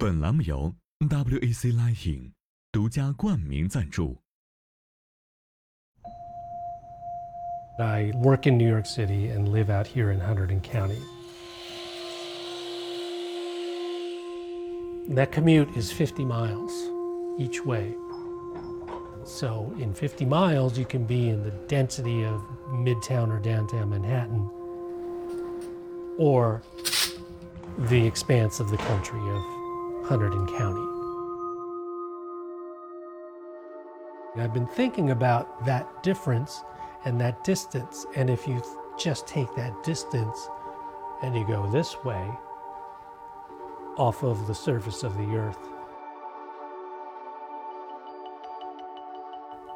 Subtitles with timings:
[0.00, 2.32] 本栏目由 WAC Lighting
[2.72, 4.16] 独家冠名赞助。
[7.78, 11.02] I work in New York City and live out here in Hunterdon County.
[15.10, 16.72] That commute is 50 miles
[17.38, 17.94] each way.
[19.26, 22.40] So, in 50 miles, you can be in the density of
[22.72, 24.48] Midtown or downtown Manhattan
[26.16, 26.62] or
[27.76, 29.58] the expanse of the country of
[30.10, 30.82] Hunterdon County.
[34.42, 36.64] I've been thinking about that difference
[37.04, 38.06] and that distance.
[38.16, 38.60] And if you
[38.98, 40.48] just take that distance
[41.22, 42.28] and you go this way
[43.98, 45.60] off of the surface of the earth,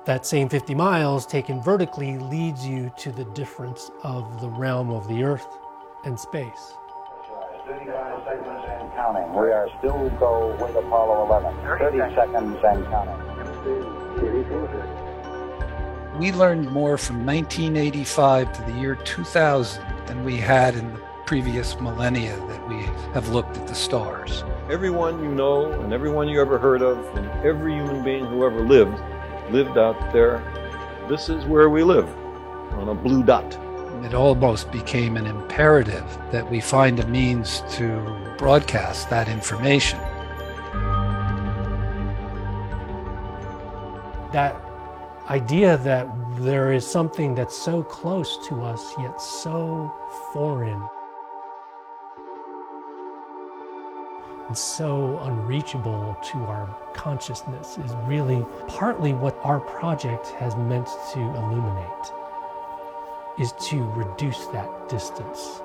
[0.04, 5.06] that same 50 miles taken vertically leads you to the difference of the realm of
[5.06, 5.46] the earth
[6.04, 6.74] and space.
[7.66, 9.32] 35 seconds and counting.
[9.32, 11.54] We are still go with Apollo 11.
[11.64, 13.20] 30 seconds and counting.
[16.18, 21.80] We learned more from 1985 to the year 2000 than we had in the previous
[21.80, 22.82] millennia that we
[23.14, 24.44] have looked at the stars.
[24.70, 28.60] Everyone you know and everyone you ever heard of and every human being who ever
[28.60, 29.02] lived
[29.50, 30.42] lived out there.
[31.08, 32.14] This is where we live
[32.74, 33.58] on a blue dot.
[34.02, 39.98] It almost became an imperative that we find a means to broadcast that information.
[44.32, 44.60] That
[45.28, 49.92] idea that there is something that's so close to us yet so
[50.32, 50.82] foreign
[54.48, 61.20] and so unreachable to our consciousness is really partly what our project has meant to
[61.20, 62.23] illuminate
[63.38, 65.60] is to reduce that distance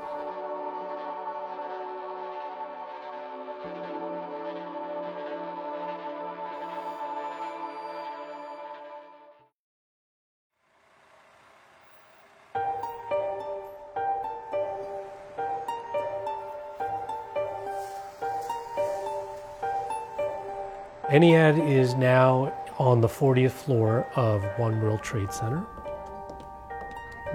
[21.09, 25.65] Ennead is now on the 40th floor of One World Trade Center.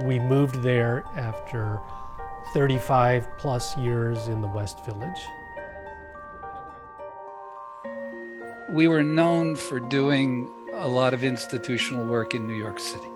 [0.02, 1.80] We moved there after
[2.52, 5.20] 35 plus years in the West Village.
[8.68, 13.06] We were known for doing a lot of institutional work in New York City.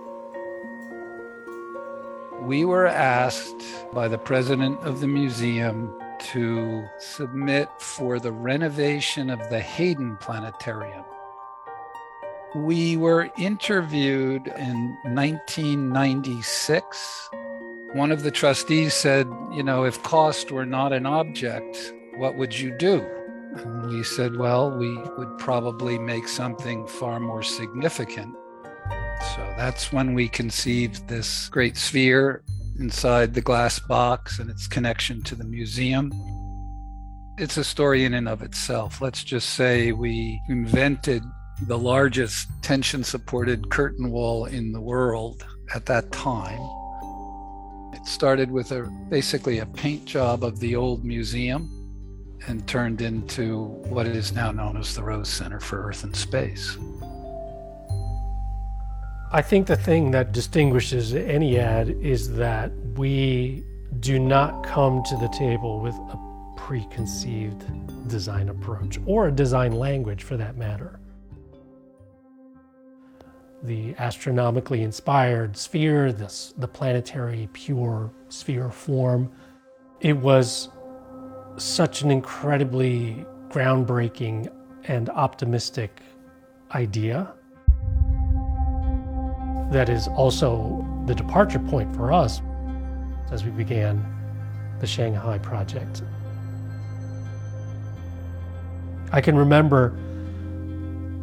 [2.42, 5.92] We were asked by the president of the museum
[6.32, 11.04] to submit for the renovation of the Hayden Planetarium.
[12.54, 17.28] We were interviewed in 1996.
[17.92, 22.58] One of the trustees said, You know, if cost were not an object, what would
[22.58, 23.06] you do?
[23.54, 28.34] And we said, Well, we would probably make something far more significant.
[29.36, 32.42] So that's when we conceived this great sphere
[32.78, 36.10] inside the glass box and its connection to the museum.
[37.36, 39.02] It's a story in and of itself.
[39.02, 41.22] Let's just say we invented
[41.66, 46.60] the largest tension supported curtain wall in the world at that time.
[47.92, 51.74] It started with a basically a paint job of the old museum
[52.46, 56.78] and turned into what is now known as the Rose Center for Earth and Space.
[59.30, 63.64] I think the thing that distinguishes Ennead is that we
[64.00, 67.64] do not come to the table with a preconceived
[68.08, 71.00] design approach or a design language for that matter.
[73.62, 79.32] The astronomically inspired sphere, this, the planetary pure sphere form,
[80.00, 80.68] it was
[81.56, 84.48] such an incredibly groundbreaking
[84.84, 86.00] and optimistic
[86.72, 87.32] idea
[89.70, 92.40] that is also the departure point for us
[93.30, 94.04] as we began
[94.80, 96.02] the Shanghai project.
[99.12, 99.98] I can remember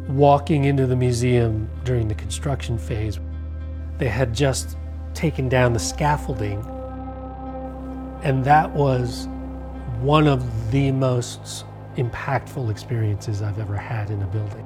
[0.08, 3.18] walking into the museum during the construction phase.
[3.98, 4.76] They had just
[5.14, 6.58] taken down the scaffolding,
[8.22, 9.28] and that was
[10.00, 11.64] one of the most
[11.96, 14.64] impactful experiences I've ever had in a building.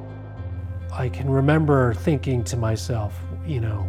[0.93, 3.89] I can remember thinking to myself, you know,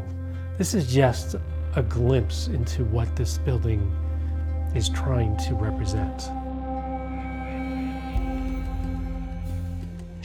[0.57, 1.35] this is just
[1.75, 3.91] a glimpse into what this building
[4.75, 6.29] is trying to represent.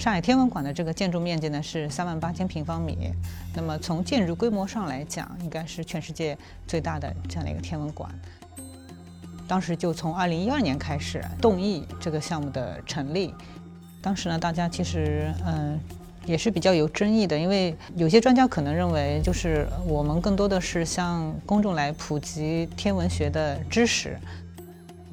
[0.06, 3.12] 上海天文馆的这个建筑面积呢是三万八千平方米，
[3.52, 8.08] 那么从建筑规模上来讲，应该是全世界最大的这样的一个天文馆。
[9.48, 13.34] 当时就从二零一二年开始动议这个项目的成立，
[14.00, 15.76] 当时呢，大家其实嗯。
[16.24, 24.18] 也是比较有争议的，因为有些专家可能认为，就是我们更多的是向公众来普及天文学的知识，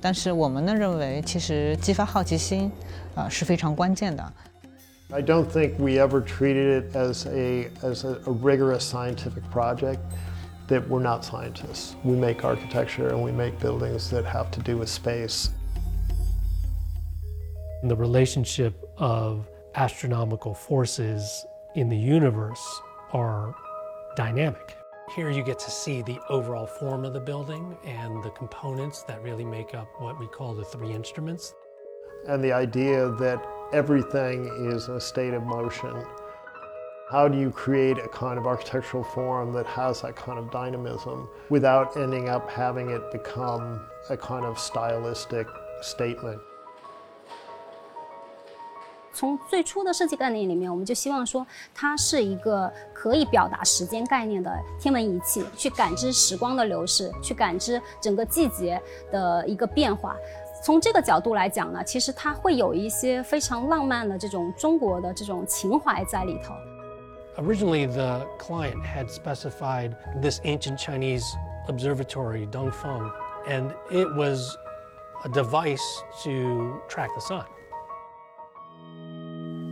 [0.01, 2.72] 但是我们呢认为，其实激发好奇心
[3.13, 4.34] 啊是非常关键的。
[5.13, 10.01] I don't think we ever treated it as a as a, a rigorous scientific project.
[10.69, 11.95] That we're not scientists.
[12.04, 15.51] We make architecture and we make buildings that have to do with space.
[17.83, 21.45] The relationship of astronomical forces
[21.75, 22.81] in the universe
[23.12, 23.54] are
[24.16, 24.77] dynamic.
[25.16, 29.21] Here you get to see the overall form of the building and the components that
[29.21, 31.54] really make up what we call the three instruments.
[32.27, 35.94] And the idea that everything is a state of motion.
[37.11, 41.26] How do you create a kind of architectural form that has that kind of dynamism
[41.49, 43.81] without ending up having it become
[44.11, 45.47] a kind of stylistic
[45.81, 46.38] statement?
[49.15, 51.44] 从最初的设计概念里面，我们就希望说
[51.75, 58.81] 它是一个可以表达时间概念的天文仪器，去感知时光的流逝，去感知整个季节
[59.11, 60.15] 的一个变化。
[60.62, 66.55] 从这个角度来讲呢，其实它会有一些非常浪漫的这种中国的这种情怀在里头。
[67.37, 71.25] Originally, the client had specified this ancient Chinese
[71.69, 73.12] observatory, Dongfeng,
[73.47, 74.56] and it was
[75.25, 77.44] a device to track the sun.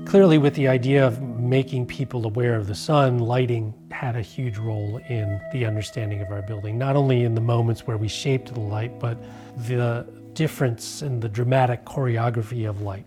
[0.06, 4.56] Clearly, with the idea of making people aware of the sun, lighting had a huge
[4.56, 8.54] role in the understanding of our building, not only in the moments where we shaped
[8.54, 9.18] the light, but
[9.66, 13.05] the difference in the dramatic choreography of light.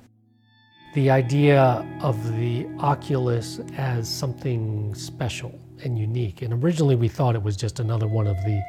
[0.94, 6.42] The idea of the oculus as something special and unique.
[6.42, 8.62] And originally, we thought it was just another one of the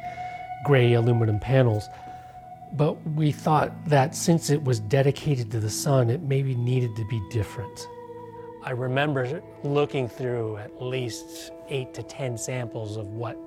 [0.64, 1.86] gray aluminum panels.
[2.72, 7.04] But we thought that since it was dedicated to the sun, it maybe needed to
[7.06, 7.88] be different.
[8.64, 13.38] I remember looking through at least eight to 10 samples of what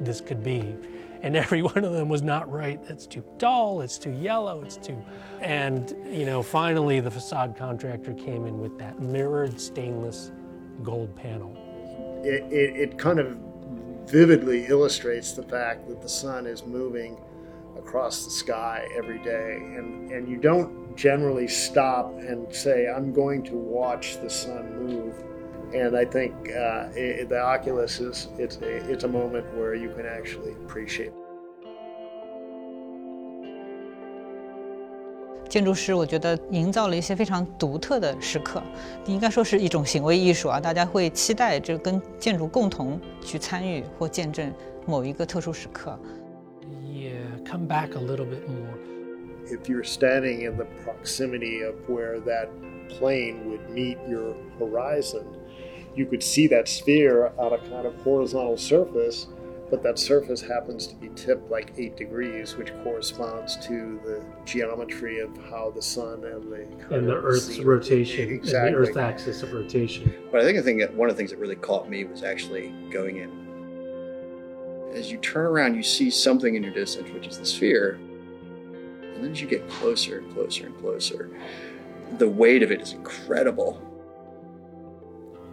[0.00, 0.74] this could be.
[1.22, 2.80] And every one of them was not right.
[2.88, 5.02] It's too dull, it's too yellow, it's too.
[5.40, 10.32] And, you know, finally the facade contractor came in with that mirrored stainless
[10.82, 11.56] gold panel.
[12.24, 13.38] It, it, it kind of
[14.06, 17.16] vividly illustrates the fact that the sun is moving
[17.76, 19.56] across the sky every day.
[19.76, 25.24] And, and you don't generally stop and say, I'm going to watch the sun move
[25.73, 29.89] And I think uh, it, the Oculus is it's a, it's a moment where you
[29.89, 31.11] can actually appreciate.
[35.49, 38.61] 建筑师，我觉得营造了一些非常独特的时刻，
[39.05, 40.59] 应该说是一种行为艺术啊！
[40.59, 44.53] 大家会期待就跟建筑共同去参与或见证
[44.85, 45.97] 某一个特殊时刻。
[47.49, 48.77] come back a little bit more.
[49.49, 52.49] If you're standing in the proximity of where that
[52.89, 55.23] plane would meet your horizon,
[55.94, 59.26] you could see that sphere on a kind of horizontal surface,
[59.70, 65.20] but that surface happens to be tipped like eight degrees, which corresponds to the geometry
[65.20, 68.68] of how the sun and the and the Earth's rotation, exactly.
[68.68, 70.12] and the Earth axis of rotation.
[70.30, 72.22] But I think the thing that one of the things that really caught me was
[72.22, 73.42] actually going in
[74.94, 77.98] as you turn around, you see something in your distance, which is the sphere.
[79.02, 81.30] And then as you get closer and closer and closer,
[82.18, 83.80] the weight of it is incredible.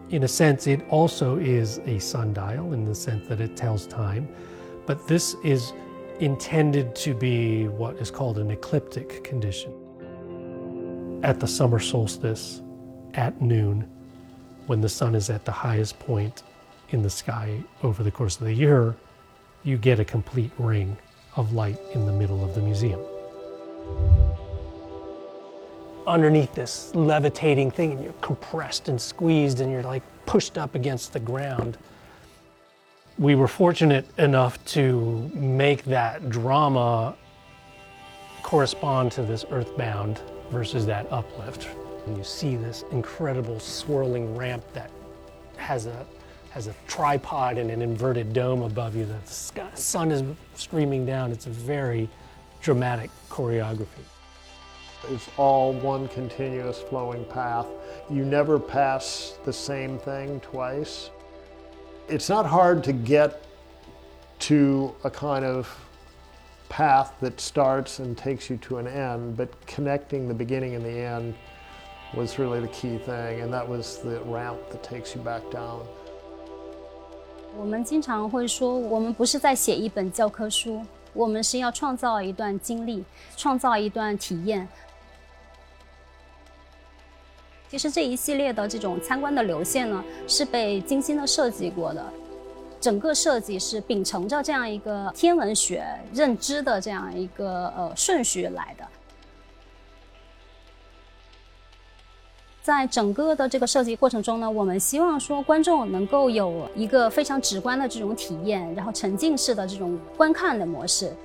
[0.10, 4.28] In a sense, it also is a sundial in the sense that it tells time,
[4.88, 5.72] but this is
[6.20, 9.72] intended to be what is called an ecliptic condition.
[11.22, 12.64] At the summer solstice,
[13.14, 13.88] at noon,
[14.66, 16.42] when the sun is at the highest point
[16.90, 18.96] in the sky over the course of the year,
[19.64, 20.98] you get a complete ring
[21.36, 23.00] of light in the middle of the museum.
[26.08, 31.14] Underneath this levitating thing, and you're compressed and squeezed, and you're like pushed up against
[31.14, 31.78] the ground.
[33.18, 37.16] We were fortunate enough to make that drama
[38.44, 41.68] correspond to this earthbound versus that uplift.
[42.08, 44.90] And you see this incredible swirling ramp that
[45.58, 46.06] has a
[46.52, 49.06] has a tripod and an inverted dome above you.
[49.06, 50.24] The sun is
[50.56, 51.32] streaming down.
[51.32, 52.10] It's a very
[52.62, 53.86] dramatic choreography
[55.09, 57.67] It's all one continuous flowing path.
[58.09, 61.11] You never pass the same thing twice.
[62.09, 63.45] It's not hard to get
[64.41, 65.69] to a kind of
[66.69, 70.99] path that starts and takes you to an end, but connecting the beginning and the
[70.99, 71.35] end
[72.15, 75.83] was really the key thing, and that was the ramp that takes you back down.
[77.57, 83.05] 我们经常会说，我们不是在写一本教科书，我们是要创造一段经历，
[83.37, 84.69] 创造一段体验。
[87.70, 92.04] 其实这一系列的这种参观的流线呢，是被精心的设计过的，
[92.82, 98.84] 整个设计是秉承着这样一个天文学认知的这样一个呃顺序来的。
[102.64, 111.16] 在整个的这个设计过程中呢，我们希望说观众能够有一个非常直观的这种体验，然后沉浸式的这种观看的模式。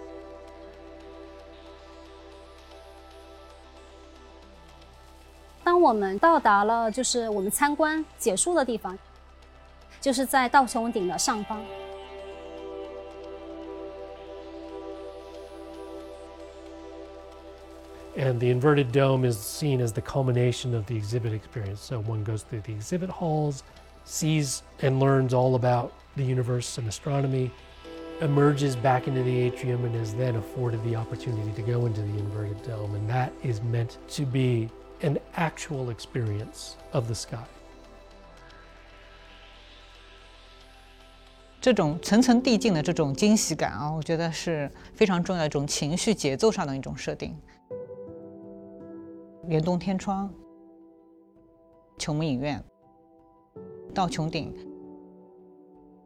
[5.83, 8.97] 我们到达了就是我们参观结束的地方，
[10.01, 11.59] 就是在道琼顶的上方。
[18.17, 21.79] And the inverted dome is seen as the culmination of the exhibit experience.
[21.79, 23.63] So one goes through the exhibit halls,
[24.03, 27.51] sees and learns all about the universe and astronomy,
[28.19, 32.19] emerges back into the atrium, and is then afforded the opportunity to go into the
[32.19, 32.93] inverted dome.
[32.95, 34.69] And that is meant to be
[35.00, 37.38] an actual experience of the sky.
[41.60, 47.34] 这种层层递进的这种惊喜感啊，我觉得是非常重要的一种情绪节奏上的一种设定。
[49.46, 50.30] 联动天窗、
[51.98, 52.62] 球幕影院、
[53.94, 54.54] 到穹顶，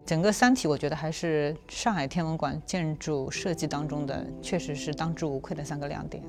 [0.07, 6.23] 整个《三体》我觉得还是上海天文馆建筑设计当中的，确实是当之无愧的三个亮点。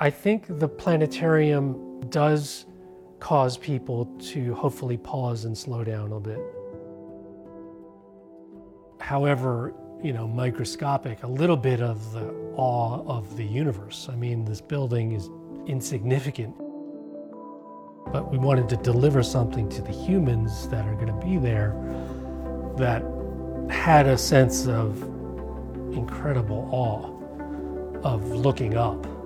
[0.00, 2.66] I think the planetarium does
[3.18, 6.38] cause people to hopefully pause and slow down a bit.
[9.00, 14.08] However, you know, microscopic, a little bit of the awe of the universe.
[14.08, 15.30] I mean, this building is
[15.66, 16.56] insignificant,
[18.12, 21.74] but we wanted to deliver something to the humans that are going to be there
[22.76, 23.02] that
[23.68, 25.02] had a sense of
[25.92, 27.10] incredible awe
[28.04, 29.17] of looking up.